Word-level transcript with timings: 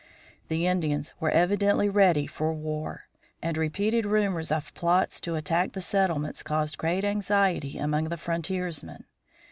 The 0.47 0.65
Indians 0.65 1.13
were 1.19 1.29
evidently 1.29 1.87
ready 1.87 2.25
for 2.25 2.53
war, 2.55 3.07
and 3.39 3.55
repeated 3.55 4.03
rumors 4.03 4.51
of 4.51 4.73
plots 4.73 5.21
to 5.21 5.35
attack 5.35 5.73
the 5.73 5.79
settlements 5.79 6.41
caused 6.41 6.79
great 6.79 7.03
anxiety 7.03 7.77
among 7.77 8.05
the 8.05 8.17
frontiersmen. 8.17 9.03